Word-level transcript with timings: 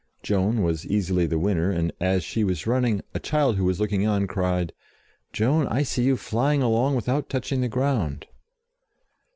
Joan 0.23 0.63
was 0.63 0.83
easily 0.87 1.27
the 1.27 1.37
winner, 1.37 1.69
and, 1.69 1.93
as 1.99 2.23
she 2.23 2.43
was 2.43 2.65
running, 2.65 3.03
a 3.13 3.19
child 3.19 3.55
who 3.55 3.65
was 3.65 3.79
looking 3.79 4.07
on 4.07 4.25
cried, 4.25 4.73
"Joan, 5.31 5.67
I 5.67 5.83
see 5.83 6.01
you 6.01 6.17
flying 6.17 6.63
along 6.63 6.95
without 6.95 7.29
touching 7.29 7.61
the 7.61 7.67
ground." 7.67 8.25